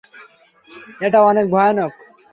এটা 1.01 1.19
অনেক 1.21 1.45
ভয়ানক। 1.51 1.91